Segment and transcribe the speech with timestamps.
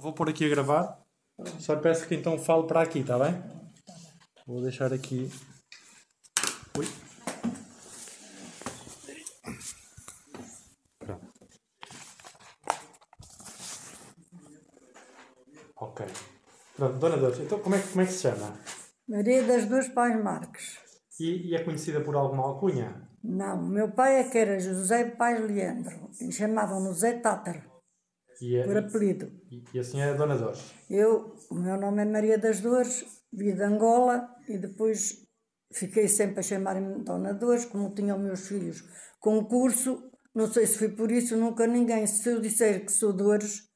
[0.00, 0.98] Vou pôr aqui a gravar.
[1.58, 3.34] Só peço que então fale para aqui, está bem?
[4.46, 5.30] Vou deixar aqui.
[6.78, 6.86] Ui.
[10.98, 11.26] Pronto.
[15.76, 16.06] Ok.
[16.76, 18.54] Pronto, Dona Dores, então como é, que- como é que se chama?
[19.08, 20.78] Maria das Duas Pais Marques.
[21.18, 23.08] E, e é conhecida por alguma alcunha?
[23.22, 26.10] Não, o meu pai é que era José Pais Leandro.
[26.20, 27.62] E chamavam-no Zé Tátaro,
[28.40, 29.30] E a, por apelido.
[29.50, 30.72] e, e a senhora é Dona Dores?
[30.88, 35.26] Eu, o meu nome é Maria das Dores, vim de Angola e depois
[35.72, 38.82] fiquei sempre a chamar-me Dona Dores, como tinham meus filhos
[39.20, 40.02] concurso.
[40.34, 42.06] Não sei se foi por isso, nunca ninguém.
[42.06, 43.68] Se eu disser que sou Dores,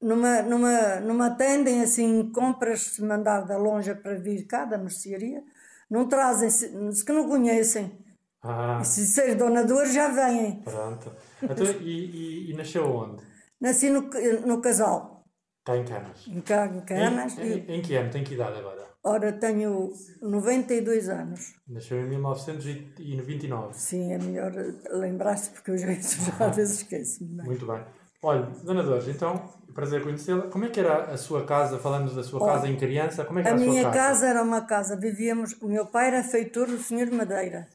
[0.00, 5.42] numa, numa, numa atendem assim compras, se mandar da longe para vir cá, da mercearia,
[5.90, 7.98] não trazem, se, se que não conhecem.
[8.42, 10.60] Ah, Se disser Dona Dores, já vêm.
[10.62, 11.10] pronto.
[11.42, 13.22] Então, e, e, e nasceu onde?
[13.64, 14.02] Nasci no,
[14.46, 15.24] no casal,
[15.64, 16.26] Cá em Canas.
[16.28, 18.10] em em Canas, Em, em, em que ano?
[18.10, 18.84] Tem que idade agora?
[19.02, 21.54] ora tenho 92 anos.
[21.68, 23.74] Nasceu em 1929.
[23.74, 24.52] Sim, é melhor
[24.90, 27.40] lembrar-se, porque eu já, já às vezes esqueço-me.
[27.40, 27.44] é?
[27.44, 27.82] Muito bem.
[28.22, 30.42] Olha, Dona Dores, então, prazer conhecê-la.
[30.48, 33.42] Como é que era a sua casa, falando da sua casa em criança, como é
[33.42, 34.08] que A era a, minha sua casa?
[34.08, 37.68] casa era uma casa, vivíamos, o meu pai era feitor do Senhor Madeira.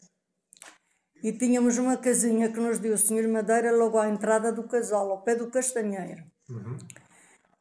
[1.22, 5.12] E tínhamos uma casinha que nos deu o Senhor Madeira logo à entrada do casal,
[5.12, 6.24] ao pé do castanheiro.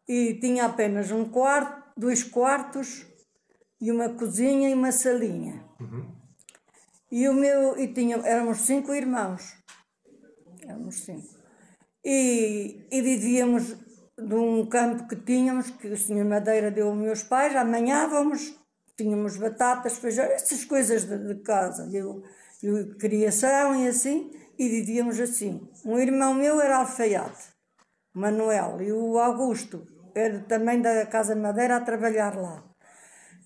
[0.07, 3.07] E tinha apenas um quarto, dois quartos
[3.81, 5.65] e uma cozinha e uma salinha.
[7.11, 9.57] E o meu, e tinha, éramos cinco irmãos.
[10.63, 11.29] Éramos cinco.
[12.05, 13.77] E, e vivíamos
[14.17, 18.55] de um campo que tínhamos, que o senhor Madeira deu aos meus pais, amanhã vamos,
[18.97, 22.23] tínhamos batatas, feijão, essas coisas de, de casa, eu,
[22.99, 25.69] criação e assim, e vivíamos assim.
[25.85, 27.49] Um irmão meu era alfaiate,
[28.15, 32.65] Manuel, e o Augusto era também da Casa de Madeira a trabalhar lá.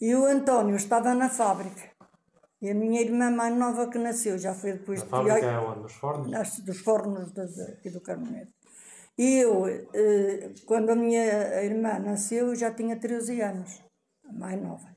[0.01, 1.93] E o António estava na fábrica.
[2.61, 5.59] E a minha irmã mais nova que nasceu, já foi depois A de fábrica é
[5.59, 5.81] onde?
[5.81, 6.59] Nos fornos?
[6.61, 8.51] dos fornos de, de, aqui do Carmoneiro.
[9.19, 11.25] E eu, eh, quando a minha
[11.63, 13.83] irmã nasceu, eu já tinha 13 anos,
[14.25, 14.89] a mais nova.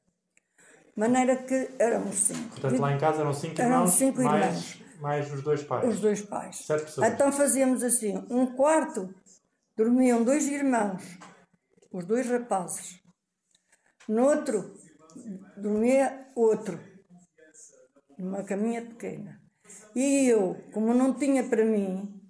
[0.95, 2.49] De maneira que éramos cinco.
[2.51, 5.01] Portanto, lá em casa eram cinco Éramos irmãos, cinco mais, irmãos.
[5.01, 5.89] mais os dois pais.
[5.93, 6.55] Os dois pais.
[6.65, 7.11] Sete pessoas.
[7.11, 9.13] Então fazíamos assim: um quarto
[9.77, 11.03] dormiam dois irmãos,
[11.91, 12.99] os dois rapazes.
[14.07, 14.73] No outro
[15.57, 16.79] dormia outro,
[18.17, 19.41] numa caminha pequena.
[19.93, 22.21] E eu, como não tinha para mim,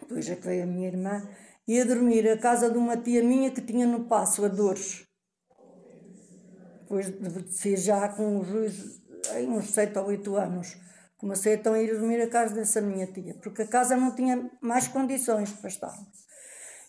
[0.00, 1.22] depois é que veio a minha irmã,
[1.66, 5.04] ia dormir à casa de uma tia minha que tinha no Passo, a Dores.
[7.02, 8.48] Depois de ser já com os
[9.30, 10.76] aí uns 7 ou 8 anos,
[11.18, 14.50] comecei então a ir dormir à casa dessa minha tia, porque a casa não tinha
[14.60, 15.94] mais condições para estar.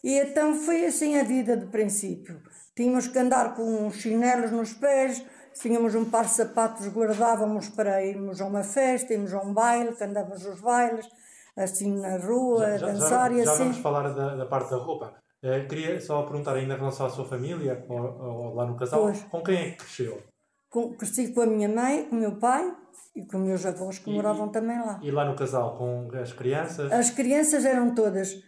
[0.03, 2.41] E então foi assim a vida de princípio.
[2.75, 5.23] Tínhamos que andar com uns chinelos nos pés,
[5.59, 9.95] tínhamos um par de sapatos, guardávamos para irmos a uma festa, irmos a um baile,
[9.95, 11.07] que andávamos nos bailes,
[11.55, 13.63] assim na rua, a Já, dançar já, e já assim.
[13.63, 15.24] vamos falar da, da parte da roupa.
[15.45, 19.03] Eh, queria só perguntar ainda em relação à sua família, ou, ou lá no casal,
[19.03, 19.21] Pois.
[19.25, 20.23] com quem é que cresceu?
[20.71, 22.75] Com, cresci com a minha mãe, com o meu pai
[23.15, 24.99] e com meus avós que moravam também lá.
[25.03, 26.91] E lá no casal, com as crianças?
[26.91, 28.43] As crianças eram todas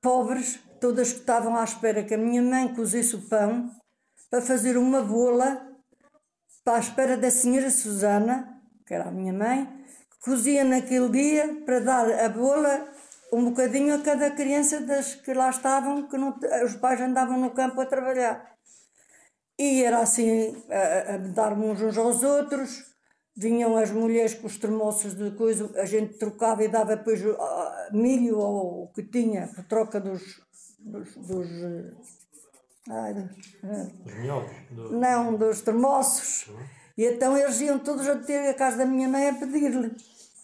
[0.00, 3.68] pobres, todas que estavam à espera que a minha mãe cozesse o pão
[4.30, 5.66] para fazer uma bola
[6.64, 9.66] para a espera da senhora Susana, que era a minha mãe,
[10.12, 12.86] que cozia naquele dia para dar a bola
[13.32, 17.50] um bocadinho a cada criança das que lá estavam, que não, os pais andavam no
[17.50, 18.54] campo a trabalhar.
[19.58, 22.88] E era assim, a, a dar-nos uns aos outros.
[23.36, 27.88] Vinham as mulheres com os termoços de coisa, a gente trocava e dava depois ah,
[27.92, 30.22] milho ou o que tinha, por troca dos.
[30.78, 31.92] dos, dos eh,
[32.90, 33.86] ai, dos- eh?
[34.72, 34.92] Do...
[34.98, 36.50] não, dos termoços.
[36.98, 39.94] E então eles iam todos a ter a casa da minha mãe a pedir-lhe.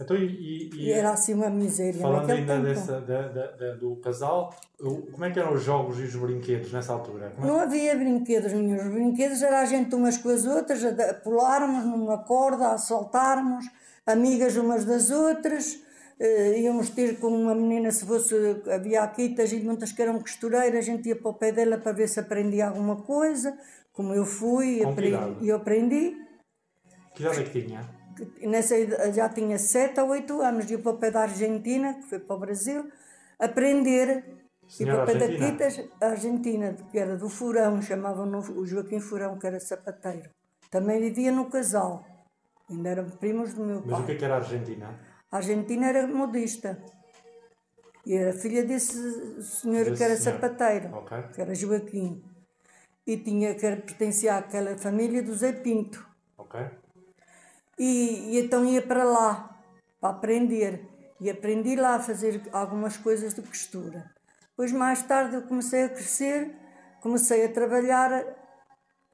[0.00, 3.96] Então, e, e- e- era assim uma miséria falando ainda dessa, da, da- da- do
[3.96, 7.32] casal, como é que eram os jogos e os brinquedos nessa altura?
[7.38, 8.76] É- Não havia brinquedos nenhum.
[8.76, 13.64] Os brinquedos era a gente umas com as outras, a pularmos numa corda, a saltarmos,
[14.06, 15.81] amigas umas das outras.
[16.19, 18.34] eh, íamos ter com uma menina, se fosse,
[18.72, 21.92] havia aquitas e muitas que eram costureiras, a gente ia para o pé dela para
[21.92, 23.54] ver se aprendia alguma coisa.
[23.92, 24.81] Como eu fui
[25.42, 26.16] e eu aprendi.
[27.14, 27.95] Que idade é que tinha?
[28.42, 28.74] Nessa,
[29.12, 32.36] já tinha 7 ou 8 anos, ia para o pé da Argentina, que foi para
[32.36, 32.90] o Brasil,
[33.38, 34.24] aprender.
[34.68, 35.50] E Senhora para o pé da argentina?
[35.52, 40.28] Quitas, a Argentina, que era do Furão, chamavam-no o Joaquim Furão, que era sapateiro.
[40.70, 42.04] Também vivia no casal.
[42.68, 44.14] Ainda eram primos do meu Mas o que pai.
[44.14, 45.00] é que era a Argentina?
[45.30, 46.82] A Argentina era modista.
[48.04, 48.96] E era filha desse
[49.42, 50.34] senhor Desse que era senhor.
[50.40, 51.22] sapateiro, Ok.
[51.34, 52.22] que era Joaquim.
[53.06, 56.04] E tinha que pertencia àquela família do Zé Pinto.
[56.38, 56.60] Ok.
[57.78, 59.62] E, e então ia para lá,
[60.00, 60.88] para aprender.
[61.20, 64.11] E aprendi lá a fazer algumas coisas de costura.
[64.50, 66.55] Depois, mais tarde, eu comecei a crescer,
[67.00, 68.25] comecei a trabalhar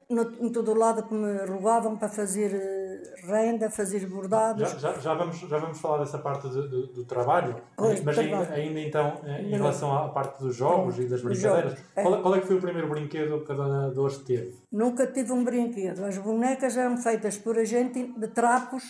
[0.09, 2.82] no, em todo o lado que me rogavam para fazer eh,
[3.25, 4.69] renda, fazer bordados.
[4.71, 8.17] Já, já, já, vamos, já vamos falar dessa parte do, do, do trabalho, Pois, mas
[8.17, 12.03] ainda, ainda então, eh, em relação à parte dos jogos e das brincadeiras, jogos, é.
[12.03, 14.55] qual, é- qual é que foi o primeiro brinquedo que a Dona Dores teve?
[14.71, 16.03] Nunca tive um brinquedo.
[16.05, 18.83] As bonecas eram feitas por a gente de trapos,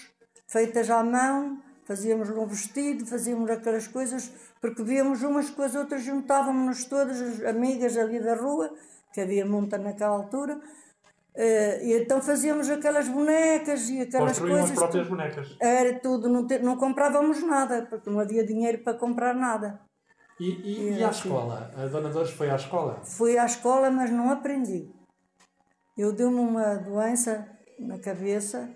[0.48, 4.32] feitas à mão, fazíamos um vestido, fazíamos aquelas coisas,
[4.62, 8.72] porque víamos umas com as outras, juntávamos-nos todas, as amigas ali da rua,
[9.14, 10.60] que havia muita naquela altura,
[11.36, 14.78] e então fazíamos aquelas bonecas e aquelas Construíam as coisas.
[14.78, 15.58] próprias bonecas.
[15.60, 19.80] Era tudo, não, te- não comprávamos nada, porque não havia dinheiro para comprar nada.
[20.40, 21.72] E, e, e à escola?
[21.76, 23.02] A Dona Dores foi à escola?
[23.04, 24.92] Fui à escola, mas não aprendi.
[25.98, 27.48] Eu deu-me uma doença
[27.80, 28.70] na cabeça,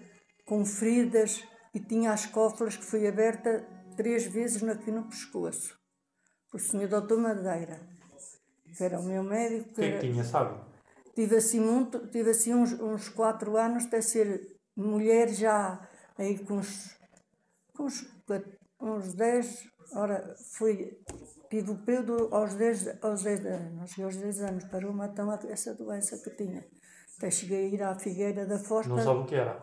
[0.46, 1.44] com feridas,
[1.74, 3.66] e tinha as cófilas que foi aberta
[3.96, 5.76] três vezes aqui no pescoço.
[6.54, 7.80] O senhor doutor Madeira,
[8.76, 10.58] que era o meu médico, que que é era, que tinha, sabe?
[11.18, 14.40] Tive assim muito, tive assim uns, uns quatro anos até ser
[14.76, 15.80] mulher já
[16.16, 16.96] aí com uns,
[17.76, 18.06] com uns,
[18.80, 19.64] uns dez,
[19.96, 20.96] ora, fui,
[21.50, 26.20] tive o período aos dez, aos dez anos, aos dez anos, parou-me então essa doença
[26.20, 26.64] que tinha.
[27.18, 29.60] Até cheguei a ir à Figueira da Foz Não sabe o que era.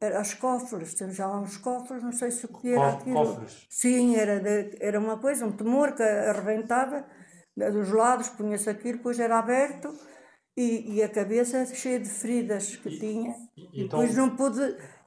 [0.00, 3.14] era as cofres, temos já lá uns cofres, não sei se o que era aquilo.
[3.14, 3.64] cofres?
[3.70, 7.06] Sim, era, de- era uma coisa, um tumor que arrebentava
[7.56, 9.88] dos lados, punha-se aquilo, depois era aberto
[10.56, 13.34] e, e a cabeça cheia de feridas que tinha.
[13.56, 14.62] e E, então- depois não pude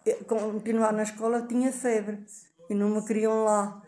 [0.06, 2.24] eh, continuar na escola, tinha febre
[2.70, 3.82] e não me queriam lá.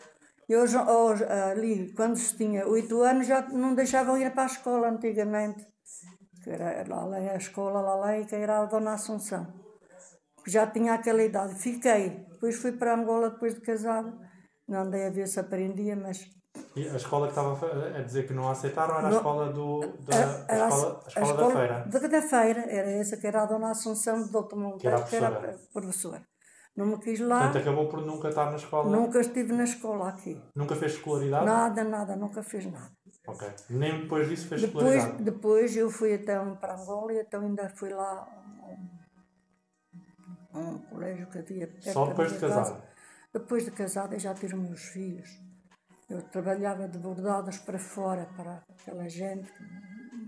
[0.48, 4.88] E hoje, ali, quando se tinha oito anos, já não deixavam ir para a escola
[4.90, 5.66] antigamente.
[6.42, 9.62] Que era lá, lá a escola, lá lá, que era a Dona Assunção
[10.46, 11.54] já tinha aquela idade.
[11.54, 12.26] Fiquei.
[12.30, 14.12] Depois fui para Angola depois de casada.
[14.66, 16.28] Não andei a ver se aprendia, mas
[16.74, 19.52] E a escola que estava a a dizer que não a aceitaram era a escola,
[19.52, 21.84] do, da, a era escola, a escola da feira.
[21.86, 25.16] Da, da feira, era essa que era a Dona Assunção de Doutor Monteiro, a que
[25.16, 25.58] era professora.
[25.68, 26.26] a professora.
[26.74, 28.88] Não me quis lá, Portanto, acabou por nunca estar na escola.
[28.96, 30.40] nunca estive na escola aqui.
[30.56, 31.44] Nunca fez escolaridade?
[31.44, 32.90] Nada, nada, nunca fiz nada.
[33.28, 33.46] Ok.
[33.68, 35.22] Nem depois disso fez Depois, escolaridade.
[35.24, 38.88] depois eu fui então para Angola e então ainda fui lá a um,
[40.54, 42.72] a um colégio que havia perto Só depois de minha casa.
[42.72, 42.92] casar?
[43.34, 45.28] Depois de casada já tive meus filhos.
[46.12, 49.50] Eu trabalhava de bordados para fora, para aquela gente,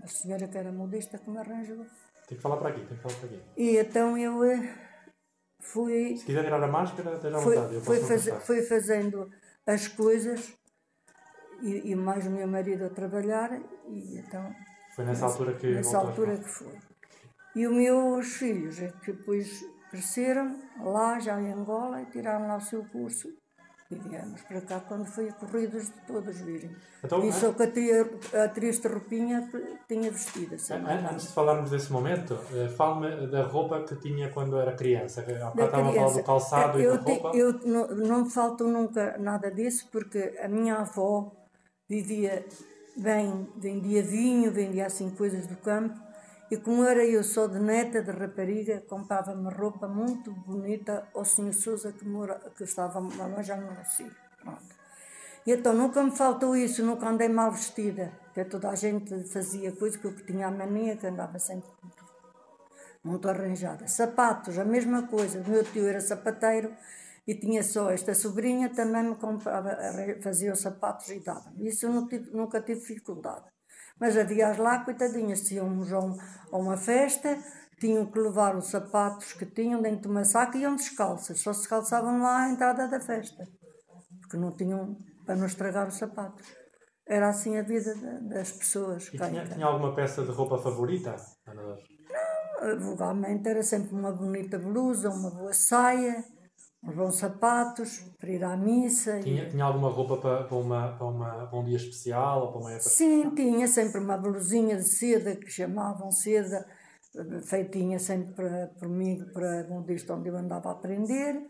[0.03, 1.85] a senhora que era modista que me arranjou.
[2.27, 3.39] Tem que falar para aqui, tem que falar para aqui.
[3.55, 4.75] E então eu eh,
[5.61, 7.75] fui, Se quiser tirar a máscara, esteja à fui, vontade.
[7.75, 9.29] Eu fui, faz- fui fazendo
[9.67, 10.57] as coisas
[11.61, 13.51] e, e mais o meu marido a trabalhar
[13.87, 14.43] e então
[14.95, 16.75] Foi nessa altura que nessa altura que foi.
[17.55, 22.57] E os meus filhos é que depois cresceram lá, já em Angola, e tiraram lá
[22.57, 23.29] o seu curso.
[23.91, 26.75] E viemos para cá quando foi corridas de todos virem.
[27.03, 27.63] Então, e só que
[28.33, 29.47] a, a triste roupinha
[29.87, 30.57] tinha vestida.
[31.11, 35.21] Antes de falarmos desse momento, eh, fale-me da roupa que tinha quando era criança.
[35.21, 37.37] Há Da estava a falar do calçado e eu, da te- roupa.
[37.37, 41.31] eu não, não me faltou nunca nada disso, porque a minha avó
[41.87, 42.43] vivia
[42.97, 45.95] bem, vendia vinho, vendia assim coisas do campo,
[46.51, 51.53] e como era eu só de neta de rapariga, comprava-me roupa muito bonita ao senhor
[51.53, 54.15] Sousa que, mora, que estava lá já no Recife.
[54.41, 54.75] Pronto.
[55.45, 59.71] E então nunca me faltou isso, nunca andei mal vestida, porque toda a gente fazia
[59.71, 61.69] coisa que eu tinha a mania, que andava sempre
[63.03, 63.87] muito arranjada.
[63.87, 65.39] Sapatos, a mesma coisa.
[65.39, 66.75] O meu tio era sapateiro
[67.27, 69.77] e tinha só esta sobrinha, também me comprava,
[70.21, 71.53] fazia os sapatos e dava.
[71.59, 73.45] Isso eu não tive- nunca tive dificuldade.
[73.99, 76.17] Mas havia as lá, coitadinhas, se íamos a, um-
[76.51, 77.37] a uma festa,
[77.79, 81.39] tinham que levar os sapatos que tinham dentro de uma saca e iam descalças.
[81.39, 83.43] Só se calçavam lá à entrada da festa,
[84.21, 86.45] porque não tinham para não estragar os sapatos.
[87.07, 89.07] Era assim a vida da- das pessoas.
[89.13, 91.15] E tinha, tinha alguma peça de roupa favorita?
[91.47, 91.83] Ana Dores?
[92.79, 96.23] vulgarmente era sempre uma bonita blusa, uma boa saia,
[96.85, 99.17] uns bons sapatos para ir à missa.
[99.19, 102.51] e- Tinha, tinha alguma roupa para, para, uma, para, uma, para um dia especial ou
[102.51, 102.89] para uma época?
[102.89, 106.65] Sim, tinha sempre uma blusinha de seda que chamavam seda,
[107.43, 111.45] feitinha sempre para, por mim, para um disto onde eu andava a aprender.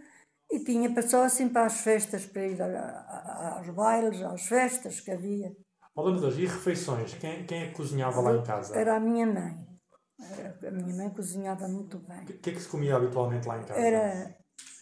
[0.52, 4.44] E tinha para- só assim para as festas, para ir a- a- aos bailes, às
[4.44, 5.52] festas que havia.
[5.96, 7.14] Ó, Dona Dores, e refeições?
[7.16, 8.78] Quem, quem é que cozinhava lá em casa?
[8.78, 9.66] Era a minha mãe.
[10.68, 12.22] A minha mãe cozinhava muito bem.
[12.24, 13.80] O que é que se comia habitualmente lá em casa?
[13.80, 14.36] Era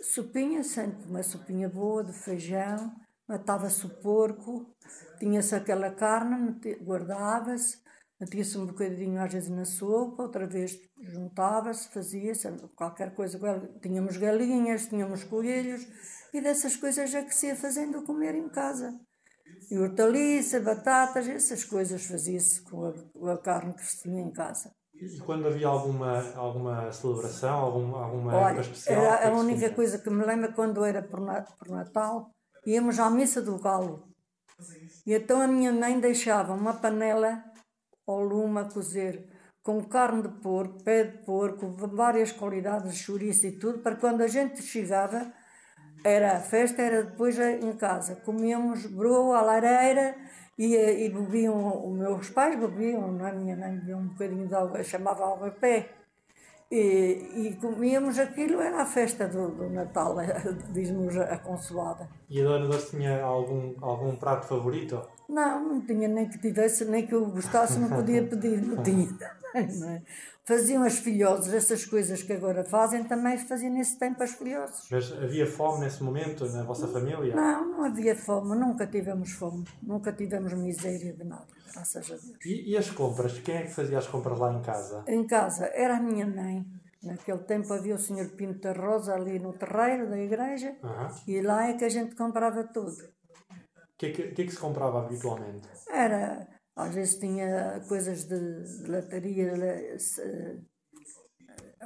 [0.03, 2.93] sopinha, sempre uma sopinha boa de feijão,
[3.27, 4.75] matava-se o porco,
[5.17, 7.81] tinha-se aquela carne, guardava-se,
[8.19, 13.39] metia-se um bocadinho às vezes na sopa, outra vez juntava-se, fazia-se qualquer coisa.
[13.81, 15.87] Tínhamos galinhas, tínhamos coelhos
[16.33, 18.99] e dessas coisas é que se ia fazendo comer em casa.
[19.71, 24.73] E hortaliça, batatas, essas coisas fazia-se com a, a carne que se tinha em casa.
[25.11, 28.97] E quando havia alguma, alguma celebração, algum, alguma Olha, especial?
[28.97, 29.75] era é a única comia?
[29.75, 32.29] coisa que me lembro quando era por, na- por Natal,
[32.65, 34.07] íamos à missa do galo.
[35.05, 37.43] E então a minha mãe deixava uma panela
[38.07, 39.29] ao lume a cozer
[39.61, 44.21] com carne de porco, pé de porco, várias qualidades de chouriço e tudo, para quando
[44.21, 45.31] a gente chegava,
[46.03, 48.17] era a festa, era depois em casa.
[48.25, 50.15] Comíamos broa à lareira
[50.57, 53.33] e, e bebiam, os meus pais bebiam, não é?
[53.33, 55.89] Minha mãe bebia um bocadinho de água, chamava água pé.
[56.71, 60.15] E, e comíamos aquilo, era a festa do, do Natal,
[60.73, 62.09] diz-nos a consoada.
[62.27, 64.99] E a Dona Doce tinha algum, algum prato favorito?
[65.33, 69.09] Não, não tinha nem que tivesse, nem que eu gostasse, não podia pedir, não tinha.
[69.79, 70.01] Não é?
[70.45, 74.87] Faziam as filhoses, essas coisas que agora fazem, também faziam nesse tempo as filhoses.
[74.91, 77.33] Mas havia fome nesse momento na vossa família?
[77.33, 82.45] Não, não havia fome, nunca tivemos fome, nunca tivemos miséria de nada, graças a Deus.
[82.45, 83.39] E, e as compras?
[83.39, 85.03] Quem é que fazia as compras lá em casa?
[85.07, 86.65] Em casa era a minha mãe.
[87.01, 91.07] Naquele tempo havia o Senhor Pinto da Rosa ali no terreiro da igreja Aham.
[91.27, 92.95] e lá é que a gente comprava tudo.
[94.03, 95.65] O que, é que, que é que se comprava habitualmente?
[95.89, 96.45] Era,
[96.75, 98.35] às vezes tinha coisas de,
[98.89, 99.97] lataria.
[99.97, 100.59] se-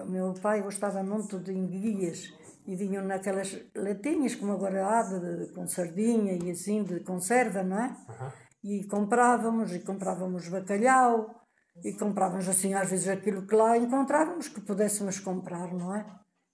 [0.01, 2.33] O meu pai gostava muito de enguias
[2.65, 7.77] e vinham naquelas latinhas, como agora há, de, com sardinha e assim, de conserva, não
[7.79, 7.95] é?
[8.09, 8.33] Aham.
[8.63, 11.35] E comprávamos, e comprávamos bacalhau,
[11.83, 16.03] e comprávamos assim, às vezes, aquilo que lá encontrávamos que pudéssemos comprar, não é?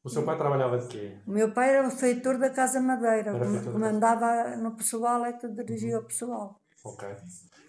[0.03, 1.17] O seu pai trabalhava de quê?
[1.25, 5.33] O meu pai era o feitor da Casa Madeira, Era que mandava no pessoal, é
[5.33, 6.59] que dirigia o pessoal.
[6.83, 7.07] Ok.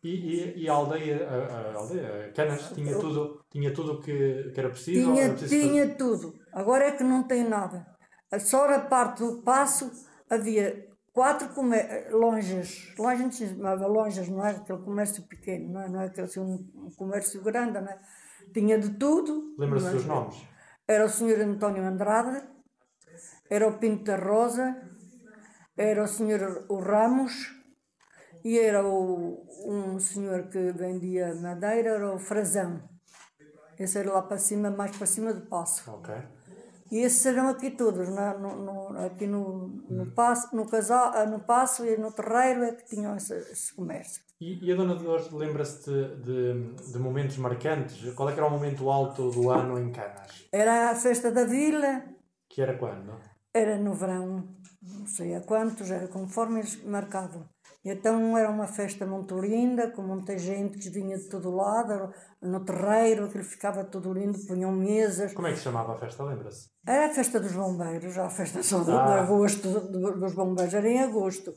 [0.02, 4.50] E, e, e a aldeia, a, a aldeia, a Canas, tinha tudo, tinha tudo que,
[4.52, 5.00] que era preciso?
[5.12, 6.34] Tinha, era preciso tinha tudo.
[6.52, 7.86] Agora é que não tem nada.
[8.40, 9.90] Só a parte do passo
[10.28, 12.92] havia quatro come- lonjas.
[12.98, 16.26] Lonjas não se chamava lonjas, não é aquele comércio pequeno, não é, não é aquele
[16.26, 17.98] assim, um, comércio grande, não é?
[18.52, 19.54] Tinha de tudo.
[19.56, 20.36] Lembra-se dos nomes?
[20.86, 22.46] Era o senhor António Andrade,
[23.50, 24.66] era o Pinto da Rosa,
[25.76, 27.32] era o senhor o Ramos
[28.44, 32.82] e era o, um senhor que vendia madeira, era o Frazão.
[33.78, 35.82] Esse era lá para cima, mais para cima do passo.
[36.92, 41.24] E esses eram aqui todos, na- no, no- aqui no, no, passo, no, casal, ah,
[41.26, 44.22] no passo e no terreiro é que tinham esse, esse comércio.
[44.40, 48.12] E, e a Dona Dolores lembra-se de, de, de momentos marcantes?
[48.14, 50.46] Qual é que era o momento alto do ano em Canas?
[50.52, 52.02] Era a festa da vila,
[52.48, 53.12] Que era quando?
[53.54, 54.48] Era no verão,
[54.82, 57.48] não sei a quantos, era conforme eles marcavam.
[57.84, 62.12] Então era uma festa muito linda, com muita gente que vinha de todo lado,
[62.42, 65.32] no terreiro, aquilo ficava tudo lindo, punham mesas.
[65.34, 66.24] Como é que se chamava a festa?
[66.24, 66.68] Lembra-se?
[66.86, 69.04] Era a festa dos bombeiros, a festa só de, Ah.
[69.04, 71.52] de agosto, do- dos bombeiros, era em agosto.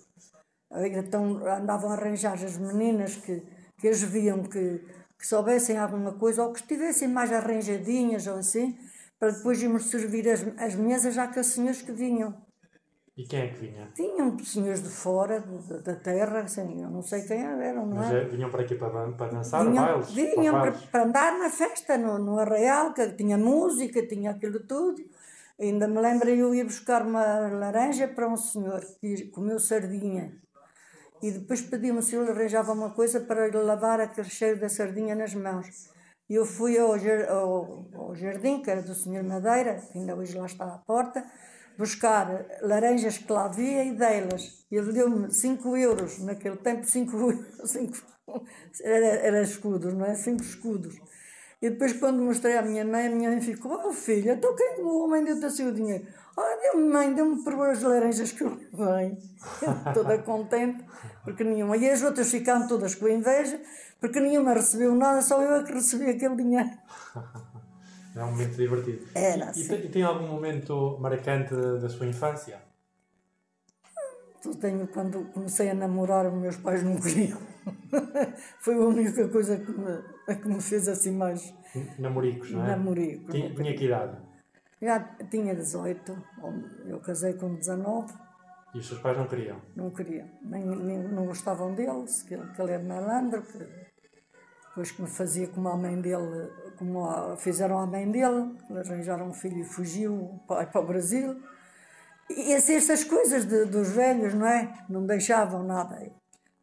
[0.71, 3.41] Então andavam a arranjar as meninas que,
[3.79, 4.79] que as viam que,
[5.17, 8.77] que soubessem alguma coisa ou que estivessem mais arranjadinhas ou assim,
[9.19, 12.33] para depois irmos servir as, as mesas já que os senhores que vinham.
[13.17, 13.87] E quem é que vinha?
[13.95, 18.11] Tinham senhores de fora, de- da terra, assim, eu não sei quem eram, não Mas
[18.11, 18.21] é?
[18.21, 20.11] eh, vinham para aqui para, para dançar Vinham, bailes?
[20.13, 24.59] vinham para para, para andar na festa, no, no arraial, que tinha música, tinha aquilo
[24.67, 25.01] tudo.
[25.59, 30.25] Ainda me lembro, eu ia buscar uma laranja para um senhor que comeu sardinha.
[31.21, 35.15] E depois pedi-me se ele arranjava uma coisa para lhe lavar aquele cheiro da sardinha
[35.15, 35.89] nas mãos.
[36.29, 36.93] E eu fui ao,
[37.29, 41.25] ao, ao jardim, que era do senhor Madeira, ainda hoje lá está à porta,
[41.77, 44.65] buscar laranjas que lá havia e delas.
[44.69, 47.33] Ele deu-me 5 euros, naquele tempo 5
[47.65, 47.97] cinco,
[48.83, 50.15] era, era escudos, não é?
[50.15, 50.99] 5 escudos.
[51.61, 54.81] E depois quando mostrei à minha mãe, a minha mãe ficou, oh filha, então quem
[54.81, 56.05] o homem deu-te assim o dinheiro?
[56.37, 59.17] Ah, deu-me mãe, deu-me por as laranjas que eu levei.
[59.61, 60.85] Eu Toda contente,
[61.23, 61.75] porque nenhuma.
[61.77, 63.59] E as outras ficaram todas com inveja,
[63.99, 66.69] porque nenhuma recebeu nada, só eu é que recebi aquele dinheiro.
[68.15, 69.07] É um momento divertido.
[69.15, 69.67] Era E, assim.
[69.67, 72.59] tem, e tem algum momento marcante da, sua infância?
[74.45, 77.39] Eu tenho, quando comecei a namorar, meus pais não queriam.
[78.61, 81.53] Foi a única coisa que me, a que me fez assim mais
[81.99, 82.67] Namoricos, não é?
[82.69, 83.31] namorico.
[83.31, 84.17] Tinha, tinha que idade?
[84.81, 86.23] Já tinha 18,
[86.85, 88.13] eu casei com 19,
[88.75, 89.59] E os seus pais não queriam?
[89.75, 90.29] não queria.
[90.41, 93.57] Nem, nem- não gostavam dele, que ele, que ele é malandro, que
[94.69, 99.29] depois que me fazia como a mãe dele, como a- fizeram a mãe dele, arranjaram
[99.29, 101.41] um filho e fugiu pai para o Brasil.
[102.29, 104.85] E essas coisas de- dos velhos, não é?
[104.87, 106.11] Não deixavam nada.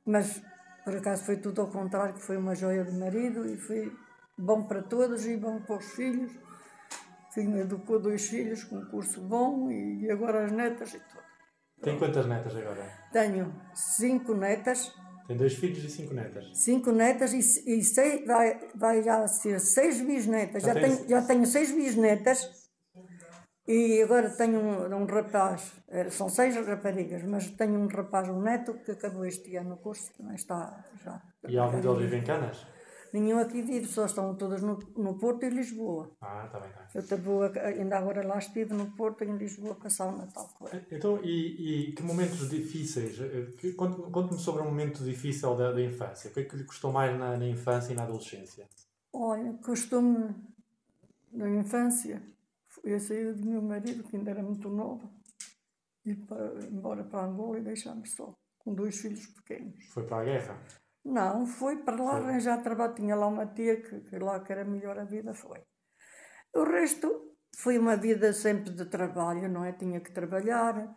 [0.07, 0.41] Mas,
[0.85, 3.91] por acaso, foi tudo ao contrário, que foi uma joia de marido e foi
[4.39, 6.31] bom para todos e bom para os filhos.
[7.35, 11.23] Filho educou dois filhos com um curso bom e agora as netas e tudo.
[11.83, 12.87] Tem quantas netas agora?
[13.13, 14.93] Tenho cinco netas,
[15.27, 16.51] Tem dois filhos e cinco netas.
[16.55, 20.63] cinco netas e, e seis, vai, vai já ser seis bisnetas.
[20.63, 22.49] Já Já, tens- tenho, já tenho seis bisnetas
[23.67, 28.41] e agora tenho um, um rapaz, eh, são seis raparigas, mas tenho um rapaz, um
[28.41, 31.21] neto, que acabou este ano o curso, também está já.
[31.49, 32.67] E algum deles vive em Canas?
[33.15, 36.11] Nenhum aqui vive, só estão todas no, no Porto e Lisboa.
[36.21, 37.25] Ah, está bem, está bem.
[37.25, 40.85] Eu ainda agora lá estive no Porto e em Lisboa passar o Natal com ele.
[40.91, 43.17] Então, e, e que momentos difíceis?
[43.21, 46.29] eh, Conte-me sobre um momento difícil da, da infância.
[46.29, 48.67] O que é que lhe custou mais na, na infância e na adolescência?
[49.13, 50.35] Olha, costume
[51.33, 52.21] na infância,
[52.85, 55.09] a saída do meu marido, que ainda era muito novo,
[56.05, 59.85] ir para, embora para Angola e deixar-me só, com dois filhos pequenos.
[59.93, 60.61] Foi para a guerra?
[61.05, 62.31] Não, foi para lá Foi.
[62.31, 65.61] arranjar trabalho, tinha lá uma tia que, que lá que era melhor a vida, foi.
[66.55, 69.73] O resto foi uma vida sempre de trabalho, não é?
[69.73, 70.97] Tinha que trabalhar,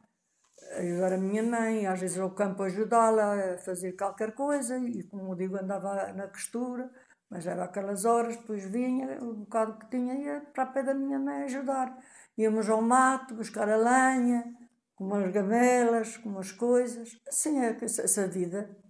[0.77, 5.35] ajudar a minha mãe, às vezes ao campo ajudá-la a fazer qualquer coisa, e como
[5.35, 6.89] digo, andava na costura,
[7.29, 10.93] mas era aquelas horas, depois vinha, o bocado que tinha ia para a pé da
[10.93, 11.97] minha mãe ajudar.
[12.37, 14.55] Íamos ao mato buscar a lenha,
[14.95, 18.86] com umas gabelas, com umas coisas, assim é essa vida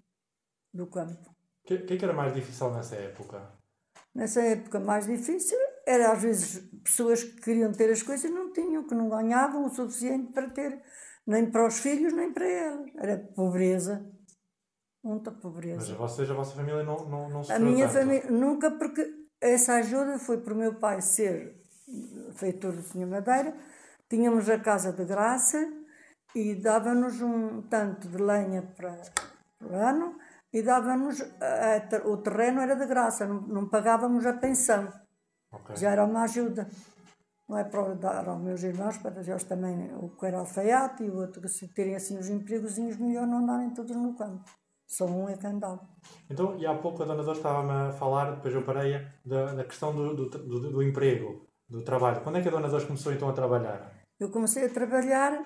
[0.74, 1.30] do campo.
[1.64, 3.52] O que, que é que era mais difícil nessa época?
[4.16, 8.52] Nessa época mais difícil, era às vezes pessoas que queriam ter as coisas e não
[8.52, 10.82] tinham, que não ganhavam o suficiente para ter,
[11.26, 12.90] nem para os filhos, nem para elas.
[12.96, 14.10] Era pobreza,
[15.04, 15.96] muita Mas pobreza.
[15.96, 18.00] vocês, a vossa família não, não, não A sofreu minha tanto.
[18.00, 21.62] família, nunca, porque essa ajuda foi por meu pai ser
[22.36, 23.56] feitor do Senhor Madeira,
[24.10, 25.58] tínhamos a casa de graça
[26.36, 29.00] e dava-nos um tanto de lenha para
[29.60, 30.18] por ano
[30.54, 34.92] e a- ter- o terreno era de graça, não, não pagávamos a pensão,
[35.52, 35.76] Ok.
[35.76, 36.68] já era uma ajuda.
[37.50, 41.10] Não é para dar aos meus irmãos, para eles também, o que era alfaiate e
[41.10, 44.44] o outro, que se terem assim os empregozinhos, melhor não andarem todos no campo.
[44.86, 45.82] Só um é que andava.
[46.30, 49.64] Então, e há pouco a Dona Dor estava-me a falar, depois eu parei, da, da
[49.64, 52.22] questão do, do, do, do emprego, do trabalho.
[52.22, 53.92] Quando é que a Dona Dor começou então a trabalhar?
[54.20, 55.42] Eu comecei a trabalhar,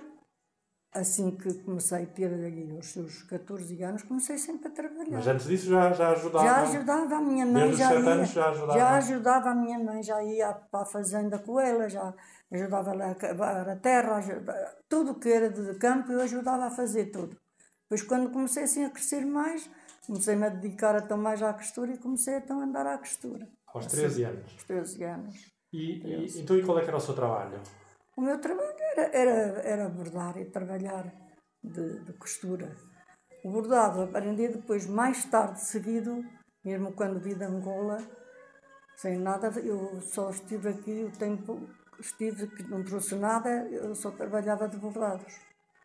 [0.93, 2.31] assim que comecei a ter
[2.77, 5.11] os seus 14 anos, comecei sempre a trabalhar.
[5.11, 6.45] Mas antes disso já, já ajudava?
[6.45, 8.79] Já ajudava a minha mãe, já ia, anos já ajudava?
[8.79, 12.13] já ajudava a minha mãe, já ia para a fazenda com ela, já
[12.51, 16.71] ajudava lá a cavar a terra, ajuda- tudo que era de campo eu ajudava a
[16.71, 17.37] fazer tudo.
[17.83, 19.69] Depois quando comecei assim a crescer mais,
[20.05, 23.85] comecei-me a dedicar então mais à costura e comecei então a andar à costura, Aos
[23.85, 24.51] 13 anos.
[24.51, 25.51] aos 13 anos.
[25.71, 27.57] E, e, então, e qual é que era o seu trabalho?
[28.21, 29.31] O meu trabalho era, era,
[29.63, 31.11] era bordar e trabalhar
[31.63, 32.77] de, de costura.
[33.43, 36.23] O bordado aprendi depois, mais tarde seguido,
[36.63, 37.97] mesmo quando vi de Angola,
[38.95, 41.67] sem nada, eu só estive aqui o tempo
[41.99, 45.33] estive, que não trouxe nada, eu só trabalhava de bordados.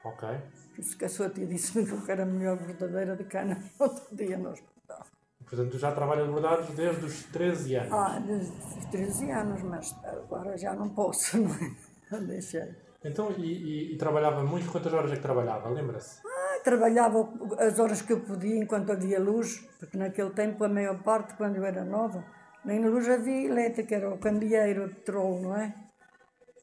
[0.05, 0.29] Ok.
[0.75, 3.59] Por isso que a sua tia disse-me que eu era a melhor bordadeira de cana
[3.81, 5.07] outro dia no hospital.
[5.43, 7.93] Portanto, já trabalha de bordados desde os 13 anos.
[7.95, 11.86] Ah, desde os 13 anos, mas agora já não posso, não é?
[12.11, 12.75] Deixei.
[13.05, 14.71] Então, e, e- e trabalhava muito?
[14.71, 15.69] Quantas horas é que trabalhava?
[15.69, 16.21] Lembra-se?
[16.27, 21.01] Ah, Trabalhava as horas que eu podia enquanto havia luz, porque naquele tempo, a maior
[21.03, 22.25] parte, quando eu era nova,
[22.65, 25.75] nem luz havia elétrica, era o candeeiro, o petróleo, não é?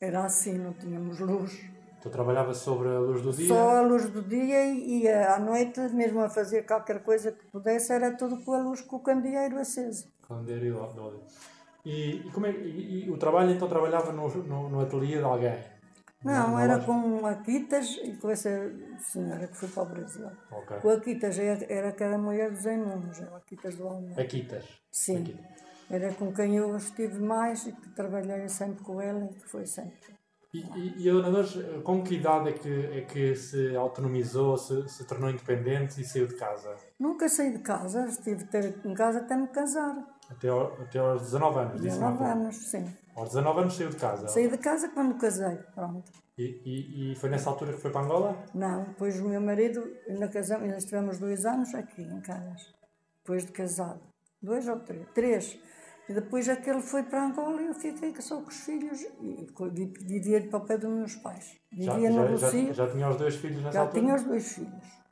[0.01, 1.61] Era assim, não tínhamos luz.
[1.99, 3.47] Então, trabalhava sobre a luz do dia?
[3.47, 7.45] Só a luz do dia e, e à noite, mesmo a fazer qualquer coisa que
[7.45, 10.11] pudesse, era tudo com a luz com o candeeiro aceso.
[10.27, 10.59] Calendário
[10.93, 11.21] de óleo.
[11.85, 15.23] E, e, como é, e, e o trabalho, então, trabalhava no, no, no ateliê de
[15.23, 15.57] alguém?
[16.23, 16.85] Não, era loja?
[16.85, 18.49] com Aquitas e com essa
[18.99, 20.27] senhora que foi para o Brasil.
[20.51, 20.77] Ok.
[20.77, 24.21] Com Aquitas era, era aquela mulher dos Nunes, era Aquitas do Almeida.
[24.21, 24.65] Aquitas.
[24.89, 25.21] Sim.
[25.21, 25.63] Aquitas.
[25.89, 29.65] Era com quem eu estive mais e que trabalhei sempre com ela e que foi
[29.65, 30.13] sempre.
[30.53, 34.55] E, e, e a Dona Dores, com que idade é que, é que se autonomizou,
[34.55, 36.75] se, se tornou independente e saiu de casa?
[36.99, 38.45] Nunca saí de casa, estive
[38.85, 40.12] em casa até me casar.
[40.29, 42.85] Até, ao- até aos 19 anos, disse 19 anos, sim.
[43.15, 44.27] Aos 19 anos saiu de casa.
[44.27, 46.11] Saí de casa quando casei, pronto.
[46.37, 48.43] E, e, e foi nessa altura que foi para Angola?
[48.53, 52.73] Não, depois o meu marido, ainda casamos, ainda estivemos dois anos aqui em Canas,
[53.23, 54.01] depois de casado.
[54.41, 55.05] Dois ou três?
[55.13, 55.59] Três.
[56.09, 59.47] E depois aquele foi para Angola e eu fiquei só com os filhos e
[60.05, 61.55] vivia para o pé dos meus pais.
[61.71, 64.01] Já, Vivia já, já, Rocio, já tinha os dois filhos nessa já altura?
[64.01, 65.02] tinha os dois filhos.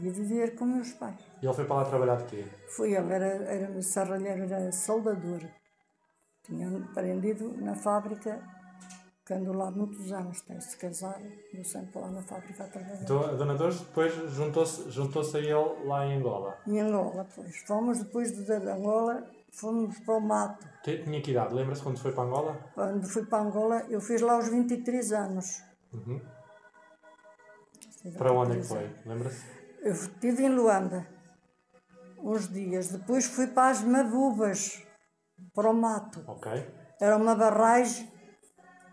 [0.00, 1.18] Ia viver com meus pais.
[1.42, 2.44] E ele foi para lá trabalhar de quê?
[2.76, 5.40] Foi ele, era, era serralheiro, era soldador.
[6.44, 8.40] Tinha aprendido na fábrica
[9.28, 13.02] que ando lá muitos anos, tem-se casado, eu sempre lá na fábrica a trabalhar.
[13.02, 15.52] Então a Dona Dores depois juntou-se juntou a ele
[15.86, 16.56] lá em Angola.
[16.66, 17.58] Em Angola, pois.
[17.66, 20.66] Fomos depois de, Angola, fomos para o mato.
[20.82, 21.52] Tinha que idade?
[21.52, 22.58] Lembra-se quando foi para Angola?
[22.74, 25.62] Quando fui para Angola, eu fiz lá os 23 anos.
[25.92, 26.20] Uhum.
[28.16, 29.12] Para onde é que 23 foi?
[29.12, 29.57] Lembra-se?
[29.82, 31.06] Eu estive em Luanda
[32.18, 32.88] uns dias.
[32.88, 34.82] Depois fui para as Mabubas,
[35.54, 36.22] para o mato.
[36.26, 36.50] Ok.
[37.00, 38.10] Era uma barragem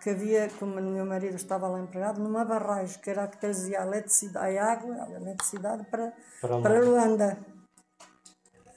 [0.01, 3.37] que havia, como o meu marido estava lá empregado, numa barragem que era a que
[3.39, 7.37] trazia a eletricidade, a água, a eletricidade para, Para para, Luanda.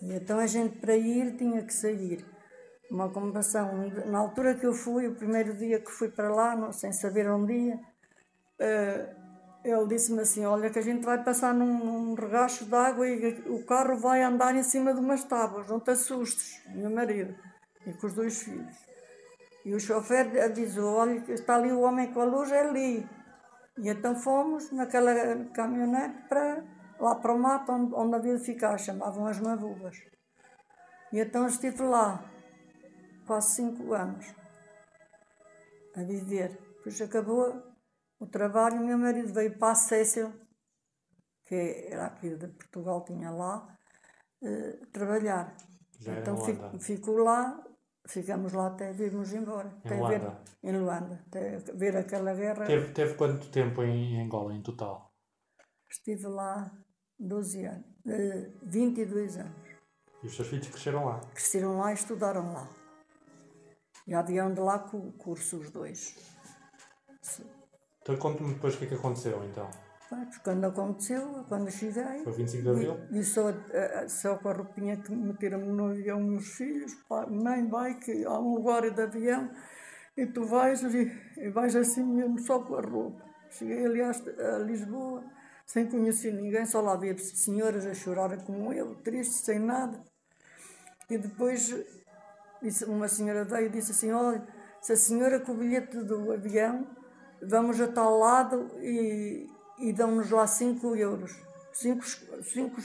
[0.00, 2.24] E então a gente para ir tinha que sair.
[2.90, 3.90] Uma comparação.
[4.06, 7.28] Na altura que eu fui, o primeiro dia que fui para lá, não- sem saber
[7.30, 7.80] onde ia,
[8.58, 9.14] eh,
[9.68, 13.40] ele disse-me assim, olha que a gente vai passar num, num regacho de água e
[13.48, 17.34] o carro vai andar em cima de umas tábuas, não te assustes, meu marido,
[17.86, 18.76] e com os dois filhos.
[19.64, 23.08] E o chofer avisou, olha está ali o homem com a luz, é ali.
[23.78, 25.12] E então fomos naquela
[25.52, 26.64] caminhonete para
[26.98, 29.96] lá para o mato onde, onde havia de ficar, chamavam as Mabubas.
[31.12, 32.24] E então estive lá
[33.26, 34.26] quase cinco anos
[35.96, 36.58] a viver.
[36.76, 37.67] Depois acabou
[38.18, 40.32] o trabalho, o meu marido veio para a Cécil,
[41.44, 43.78] que era aqui de Portugal, tinha lá,
[44.42, 45.56] eh, trabalhar.
[45.98, 47.64] Já então fico- ficou lá,
[48.06, 49.68] ficamos lá até virmos embora.
[49.84, 50.18] Em até Luanda?
[50.62, 52.66] Ver, em Luanda, até ver aquela guerra.
[52.66, 55.12] Teve, teve quanto tempo em, Angola em total?
[55.90, 56.70] Estive lá
[57.18, 59.68] 12 anos, eh, 22 anos.
[60.22, 61.20] E os seus filhos cresceram lá?
[61.32, 62.68] Cresceram lá e estudaram lá.
[64.06, 66.16] Já vieram de lá com o curso os dois.
[68.08, 69.68] Então conte-me depois o que é que aconteceu então.
[70.08, 72.94] Pois, quando aconteceu, quando cheguei, Foi 25 de Abril?
[73.10, 77.26] vi, vi só, eh, só com a roupinha que meteram-me no avião meus filhos, pai,
[77.26, 79.50] mãe, vai que há um lugar de avião
[80.16, 83.22] e tu vais e, e vais assim mesmo só com a roupa.
[83.50, 85.22] Cheguei ali a, Lisboa
[85.66, 90.02] sem conhecer ninguém, só lá havia senhoras a chorar como eu, tristes, sem nada.
[91.10, 91.74] E depois
[92.86, 94.42] uma senhora veio e disse assim, olha,
[94.80, 96.96] se a senhora com o bilhete do avião,
[97.42, 99.48] vamos a tal lado e,
[99.78, 101.36] e dão-nos lá 5 euros.
[101.72, 102.04] 5
[102.42, 102.80] cinco,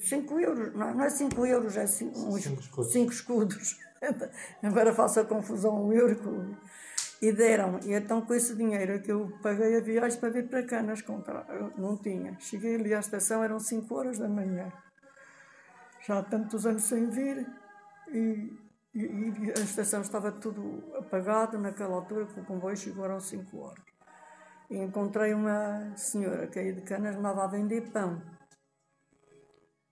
[0.00, 2.92] cinco euros, não, não é 5 euros, é 5 Cinco escudos.
[2.92, 3.80] cinco escudos.
[4.62, 6.54] Agora faço a confusão, um euro com...
[7.22, 10.62] E deram, e então com esse dinheiro que eu paguei a viagem para vir para
[10.64, 11.46] Canas comprar,
[11.78, 12.36] não tinha.
[12.38, 14.70] Cheguei ali à estação, eram 5 horas da manhã
[16.06, 17.46] já há tantos anos sem vir
[18.12, 18.52] e,
[18.94, 23.58] e- e a estação estava tudo apagado naquela altura que o comboio chegou eram 5
[23.58, 23.84] horas.
[24.70, 28.22] E encontrei uma senhora que aí de Canas andava a vender pão.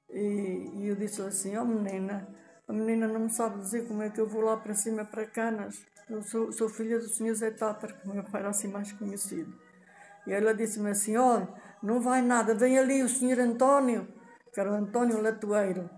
[0.08, 2.28] E, e eu disse assim, ó menina,
[2.68, 5.26] a menina não me sabe dizer como é que eu vou lá para cima para
[5.26, 5.84] Canas.
[6.08, 8.92] Eu sou, sou filha do senhor Zé Tátar, que o meu pai era assim mais
[8.92, 9.52] conhecido.
[10.26, 11.48] E ela disse-me assim: Olha,
[11.82, 14.06] não vai nada, vem ali o senhor António,
[14.52, 15.88] que era o António Latoeiro,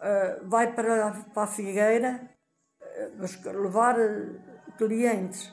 [0.00, 2.37] ah, vai para, para a Figueira
[3.44, 5.52] levar ah, clientes,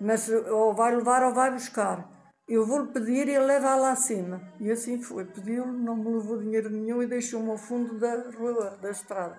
[0.00, 2.12] mas ou vai levar ou vai buscar.
[2.46, 4.52] Eu vou-lhe pedir e ele leva lá acima.
[4.60, 5.24] E assim foi.
[5.24, 9.38] Pediu-lhe, não me levou dinheiro nenhum e deixou-me ao fundo da rua, da estrada.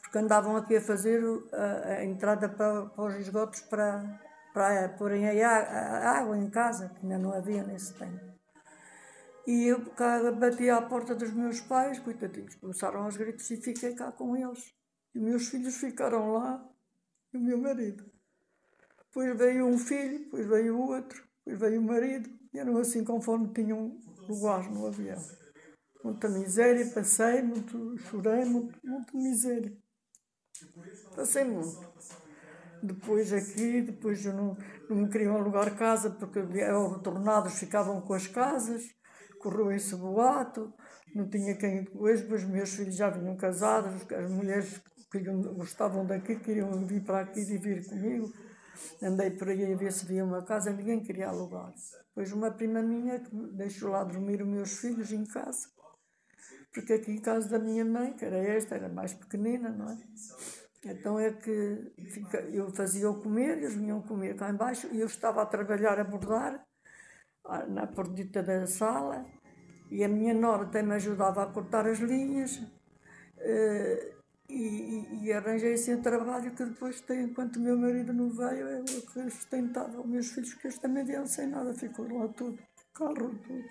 [0.00, 4.20] Porque andavam aqui a fazer a, a entrada para, para os esgotos para,
[4.54, 8.30] para porem a, a água em casa, que ainda não havia nesse tempo.
[9.46, 13.94] E eu cá bati à porta dos meus pais, coitadinhos, começaram aos gritos e fiquei
[13.94, 14.74] cá com eles.
[15.14, 16.64] E meus filhos ficaram lá,
[17.32, 18.04] e o meu marido.
[19.06, 23.04] Depois veio um filho, depois veio o outro, depois veio o marido, e eram assim
[23.04, 25.18] conforme tinham lugares no avião.
[26.04, 29.76] Muita miséria, passei, muito, chorei, muito, muita miséria.
[31.14, 31.90] Passei muito.
[32.82, 34.56] Depois aqui, depois eu não,
[34.88, 38.82] não me queriam alugar casa porque os retornados ficavam com as casas,
[39.38, 40.72] correu esse boato,
[41.14, 46.36] não tinha quem depois, depois meus filhos já vinham casados, as mulheres queriam- gostavam daqui
[46.36, 48.32] queriam vir para aqui viver comigo.
[49.02, 51.72] Andei por aí a ver se via uma casa, ninguém queria alugar.
[52.08, 55.68] Depois uma prima minha que deixou lá dormir os meus filhos em casa.
[56.72, 59.98] Porque aqui em casa da minha mãe, que era esta, era mais pequenina, não é?
[60.84, 65.06] Então é que fica- eu fazia o comer, eles vinham comer cá embaixo e eu
[65.06, 66.64] estava a trabalhar a bordar
[67.68, 69.26] na pordita da sala
[69.90, 72.62] e a minha nora até me ajudava a cortar as linhas
[73.38, 74.14] eh,
[74.50, 78.84] e, e, arranjei assim trabalho que depois tem, enquanto o meu marido não veio, eu
[78.84, 82.58] que sustentava os meus filhos, que eles também vieram sem nada, ficou lá tudo,
[82.94, 83.64] carro, tudo.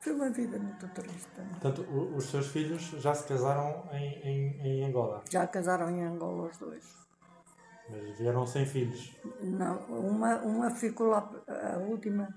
[0.00, 1.50] Foi uma vida muito triste também.
[1.52, 1.82] Portanto,
[2.16, 5.22] os seus filhos já se casaram em, em, em Angola.
[5.30, 6.84] Já casaram em Angola os dois.
[7.88, 9.16] Mas vieram sem filhos.
[9.40, 12.28] Não, uma, uma ficou lá, a última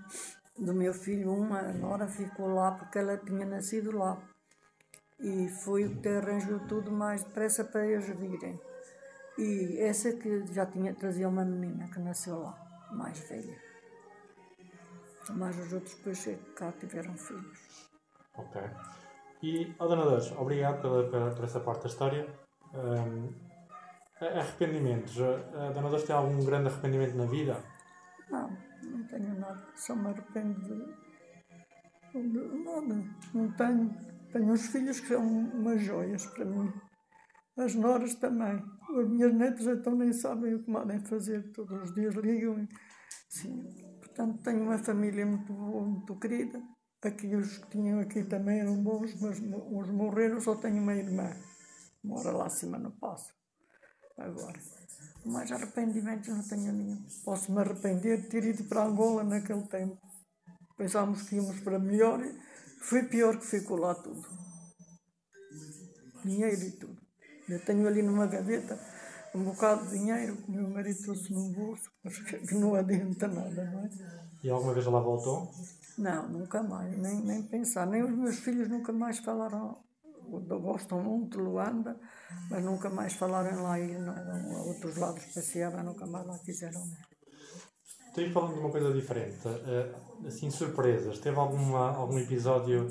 [0.58, 4.22] do meu filho, uma nora ficou lá porque ela tinha nascido lá.
[5.20, 8.60] E foi o que arranjou tudo mais depressa para eles virem.
[9.38, 12.58] E essa que já tinha, trazia uma menina que nasceu lá,
[12.92, 13.58] mais velha.
[15.30, 17.90] Mas os outros depois é cá tiveram filhos.
[18.38, 18.62] Ok.
[19.42, 22.28] E, oh, Dona Dores, obrigado pela, pela, por essa parte da história.
[22.74, 23.34] Um,
[24.20, 25.20] arrependimentos.
[25.22, 27.58] A Dona Dores tem algum grande arrependimento na vida?
[28.30, 28.50] Não,
[28.84, 29.68] não tenho nada.
[29.76, 33.04] Só me arrependo de, de nada.
[33.34, 34.15] Não tenho.
[34.36, 36.70] Tenho uns filhos que são umas joias para mim.
[37.56, 38.62] As noras também.
[39.00, 41.54] As minhas netas então nem sabem o que podem fazer.
[41.54, 42.68] Todos os dias ligam.
[43.30, 43.64] Sim.
[43.98, 46.62] Portanto, tenho uma família muito boa, muito querida.
[47.02, 50.42] Aqui os que tinham aqui também eram bons, mas uns morreram.
[50.42, 51.32] Só tenho uma irmã.
[52.04, 53.34] Mora lá acima no passo.
[54.18, 54.60] Agora.
[55.26, 57.08] Mas arrependimentos não tenho nenhum.
[57.24, 59.98] Posso me arrepender de ter ido para Angola naquele tempo.
[60.76, 62.20] Pensámos que íamos para melhor.
[62.90, 64.22] Foi pior que ficou lá tudo.
[66.24, 67.02] Dinheiro e tudo.
[67.50, 68.80] Eu tenho ali numa gaveta
[69.34, 73.28] um bocado de dinheiro que o meu marido trouxe no bolso, mas que não adianta
[73.28, 73.90] nada, não é?
[74.44, 75.52] E alguma vez ela voltou?
[75.98, 77.88] Não, nunca mais, nem, nem pensar.
[77.88, 79.84] Nem os meus filhos nunca mais falaram.
[80.62, 82.00] Gostam muito de Luanda,
[82.50, 86.82] mas nunca mais falaram lá e não, a outros lados passeavam, nunca mais lá quiseram
[88.18, 89.92] Estou falando de uma coisa diferente, eh,
[90.26, 91.20] assim, surpresas.
[91.20, 92.88] Teve alguma, algum episódio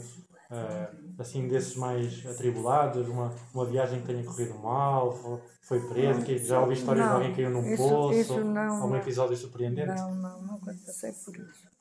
[0.50, 6.38] uh, assim desses mais atribulados, uma, uma viagem que tenha corrido mal, foi, preso, que
[6.38, 9.36] já ouvi histórias não, de alguém que caiu num isso, poço, isso não, algum episódio
[9.36, 9.88] surpreendente?
[9.88, 11.74] Não, não, nunca passei por isso.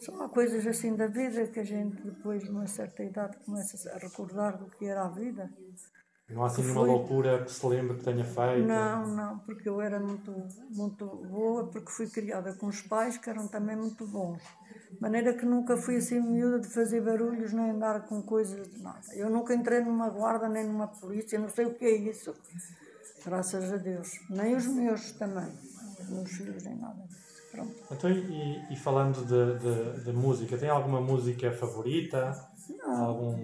[0.00, 4.58] São coisas assim da vida que a gente depois, numa certa idade, começa a recordar
[4.58, 5.48] do que era a vida.
[6.28, 8.66] Não há assim nenhuma loucura que se lembre que tenha feito?
[8.66, 10.32] Não, não, porque eu era muito,
[10.70, 14.42] muito boa, porque fui criada com os pais que eram também muito bons.
[14.90, 18.82] De maneira que nunca fui assim miúda de fazer barulhos nem andar com coisas de
[18.82, 19.02] nada.
[19.12, 22.32] Eu nunca entrei numa guarda nem numa polícia, não sei o que é isso.
[23.24, 24.08] Graças a Deus.
[24.30, 25.52] Nem os meus também.
[26.00, 27.04] Os meus filhos nem nada.
[27.50, 27.74] Pronto.
[27.90, 32.32] Então, e, e falando de, de, de, música, tem alguma música favorita?
[32.68, 33.38] Não.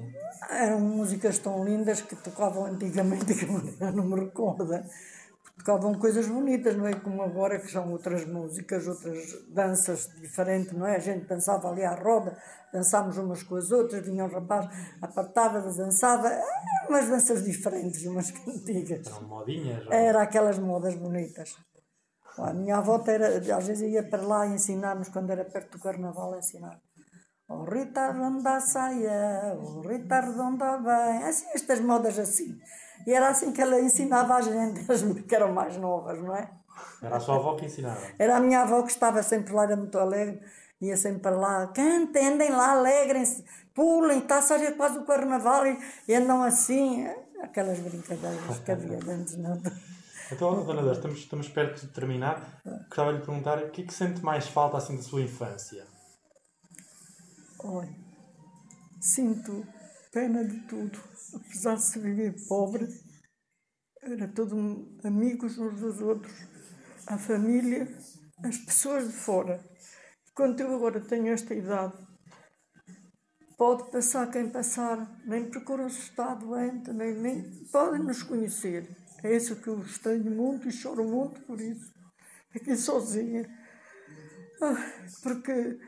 [0.50, 4.66] Eram músicas tão lindas que tocavam antigamente que eu não me recordo
[5.60, 6.94] tocavam coisas bonitas, não é?
[6.94, 10.96] Como agora que são outras músicas, outras danças diferentes, não é?
[10.96, 12.36] A gente dançava ali à roda,
[12.72, 14.66] dançámos umas com as outras, vinha um rapaz,
[15.00, 19.06] apartava, dançava, ah, umas danças diferentes, umas antigas.
[19.06, 19.86] Eram modinhas?
[19.86, 19.92] Ou...
[19.92, 21.54] Era aquelas modas bonitas.
[22.38, 26.34] A minha avó era, às vezes ia para lá ensinar-nos, quando era perto do carnaval,
[26.34, 26.38] a
[27.50, 32.56] O Rita redonda saia, o Rita redonda bem, assim, estas modas assim.
[33.04, 36.48] E era assim que ela ensinava a gente, as que eram mais novas, não é?
[37.02, 38.00] Era a sua avó que ensinava?
[38.16, 40.40] Era a minha avó que estava sempre lá, era muito alegre,
[40.80, 45.66] ia sempre para lá, cantem, andem lá, alegrem-se, pulem, está a ser quase o carnaval
[45.66, 47.04] e, e andam assim,
[47.42, 49.60] aquelas brincadeiras que havia antes, não
[50.30, 52.60] Então, Dona Deus, estamos, estamos perto de terminar.
[52.86, 55.84] Gostava de lhe perguntar o que é que sente mais falta assim da sua infância?
[57.62, 57.94] Olha,
[59.00, 59.66] sinto
[60.12, 60.98] pena de tudo
[61.34, 62.88] apesar de se viver pobre,
[64.02, 66.32] era todo amigos uns dos outros,
[67.06, 67.86] a família,
[68.42, 69.62] as pessoas de fora.
[70.34, 71.94] Quando eu agora tenho esta idade,
[73.58, 78.88] pode passar quem passar, nem procuram se está doente, nem, nem podem nos conhecer.
[79.22, 81.92] É isso que eu estranho muito e choro muito por isso.
[82.54, 83.46] Aqui sozinha.
[84.62, 84.76] Ah,
[85.22, 85.78] porque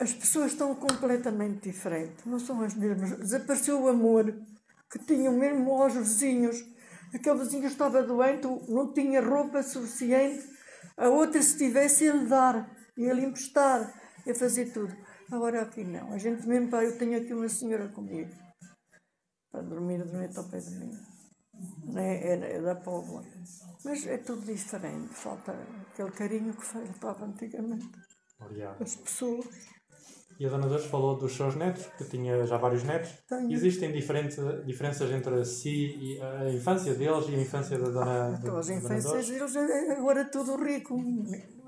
[0.00, 3.18] as pessoas estão completamente diferentes, não são as mesmas.
[3.18, 4.34] Desapareceu o amor
[4.90, 6.64] que tinham mesmo aos vizinhos.
[7.14, 10.48] Aquele vizinho estava doente, não tinha roupa suficiente,
[10.96, 13.92] a outra, se tivesse, ia lhe dar, ia lhe emprestar,
[14.26, 14.94] ia fazer tudo.
[15.30, 16.12] Agora aqui não.
[16.12, 18.30] A gente mesmo, pá, eu tenho aqui uma senhora comigo,
[19.50, 20.90] para dormir de noite ao pé de mim.
[21.96, 23.22] É, é, é da povo.
[23.84, 25.52] Mas é tudo diferente, falta
[25.90, 27.90] aquele carinho que faltava antigamente.
[28.40, 28.82] Obrigado.
[28.82, 29.46] As pessoas.
[30.40, 33.10] E a Dona Dores falou dos seus netos, que tinha já vários netos.
[33.28, 33.52] Tenho.
[33.52, 38.56] Existem diferentes, diferenças entre si e a infância deles e a infância da Dona, então,
[38.56, 40.98] As infâncias deles é agora tudo rico.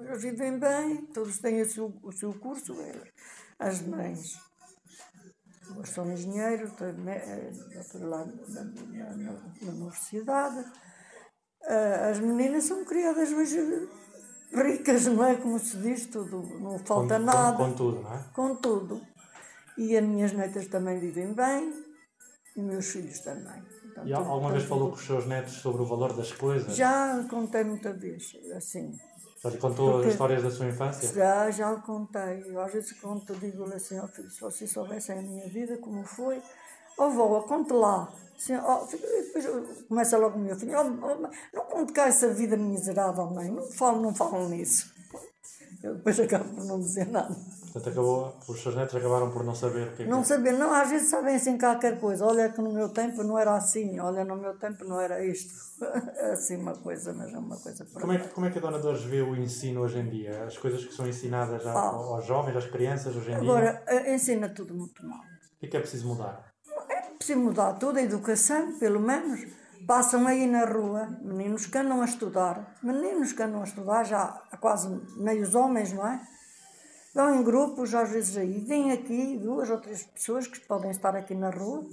[0.01, 2.75] Eles vivem bem, todos têm o seu, o seu curso.
[3.59, 4.39] As mães
[5.85, 8.65] são engenheiros, estão lá na,
[9.17, 10.65] na, na universidade.
[11.67, 13.59] Ah, as meninas são criadas hoje
[14.55, 15.35] ricas, não é?
[15.37, 17.57] Como se diz, tudo, não falta com, nada.
[17.57, 18.25] Com, com, tudo, não é?
[18.35, 19.01] Com tudo.
[19.79, 21.73] E as minhas netas também vivem bem.
[22.57, 23.63] E meus filhos também.
[23.91, 26.77] Então, E al- alguma vez falou com os seus netos sobre o valor das coisas?
[26.77, 28.93] Já contei muita vez, assim.
[29.43, 31.13] Já lhe contou Porque- histórias da sua infância?
[31.15, 32.45] Já, já lhe contei.
[32.47, 36.05] Eu, às vezes conto, digo-lhe assim, ó filho, se vocês soubessem a minha vida, como
[36.05, 36.41] foi,
[36.99, 38.13] ó vó, conte lá.
[38.37, 39.47] Assim, e depois
[39.89, 43.63] começa logo o meu filho, ó, mãe, não conte cá essa vida miserável, mãe, não
[43.63, 44.93] falam, não falam nisso.
[45.83, 47.35] Eu depois acabo por não dizer nada.
[47.73, 50.53] Portanto, acabou, os seus netos acabaram por não saber o que é que Não saber,
[50.53, 52.25] não, às vezes sabem assim qualquer coisa.
[52.25, 55.55] Olha que no meu tempo não era assim, olha no meu tempo não era isto.
[56.17, 58.61] É assim uma coisa, mas é uma coisa Como é, que, como é que a
[58.61, 60.45] Dona Dores vê o ensino hoje em dia?
[60.45, 63.51] As coisas que são ensinadas já aos jovens, às crianças hoje em dia?
[63.51, 63.57] Ah.
[63.59, 65.21] Agora, eh, ensina tudo muito mal.
[65.21, 66.52] O que é que é preciso mudar?
[67.23, 69.47] Preciso mudar toda a educação, pelo menos.
[69.87, 74.27] Passam aí na rua, meninos que andam a estudar, meninos que andam a estudar, já
[74.61, 76.21] quase meios homens, não é?
[77.15, 81.15] Vão em grupos, às vezes aí, vêm aqui duas ou três pessoas que podem estar
[81.15, 81.87] aqui na rua,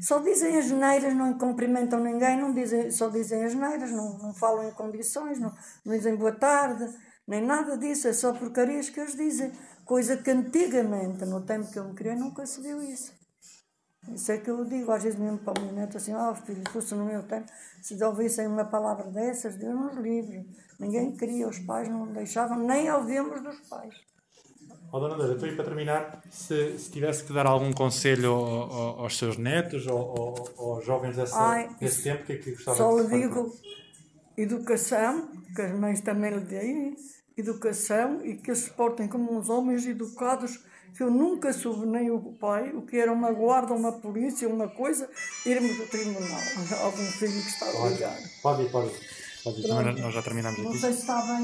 [0.00, 4.32] só dizem as neiras, não cumprimentam ninguém, não dizem, só dizem as neiras, não, não
[4.32, 5.52] falam em condições, não,
[5.84, 6.88] não dizem boa tarde,
[7.26, 9.50] nem nada disso, é só porcarias que eles dizem.
[9.84, 13.21] Coisa que antigamente, no tempo que eu me criei, nunca se viu isso.
[14.08, 16.62] Isso é que eu digo, às vezes mesmo para o meu neto, assim, ó filho,
[16.70, 17.46] fosse no meu tempo,
[17.80, 20.44] se ouvissem uma palavra dessas, Deus nos livre.
[20.78, 23.94] Ninguém queria, os pais não deixavam, nem ouvíamos dos pais.
[24.90, 28.72] Ó, Dona Dores, então e para terminar, se, se tivesse que dar algum conselho ao-
[28.72, 32.36] ao- aos seus netos ou, ou aos jovens dessa, Ai, desse tempo, o que é
[32.36, 33.54] que gostava Só de lhe digo
[34.36, 36.96] educação, que as mães também lhe deem,
[37.36, 40.60] educação e que eles se portem como uns homens educados,
[40.96, 44.68] que eu nunca soube nem o pai, o que era uma guarda, uma polícia, uma
[44.68, 45.08] coisa,
[45.46, 46.40] irmos ao tribunal.
[46.82, 48.22] Algum filho que está ligado.
[48.42, 49.00] Pode ir, pode ir.
[49.44, 49.68] Pode ir.
[49.68, 50.78] Também nós já terminamos Não aqui.
[50.80, 51.40] sei se está bem.